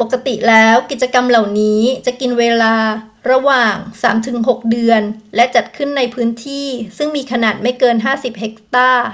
[0.00, 2.74] ปกติแล้วกิจกรรมเหล่านี้จะกินเวลา
[3.30, 5.02] ระหว่างสามถึงหกเดือน
[5.36, 9.08] และจัดขึ้นในพื้นที่ซึ่งมีขนาดไม่เกิน 50 เฮกตาร์